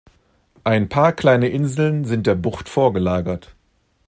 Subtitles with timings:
[0.63, 3.53] Ein paar kleine Inseln sind der Bucht vorgelagert.